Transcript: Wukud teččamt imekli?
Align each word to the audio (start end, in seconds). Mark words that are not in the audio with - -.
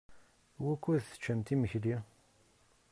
Wukud 0.63 0.99
teččamt 1.05 1.47
imekli? 1.53 1.95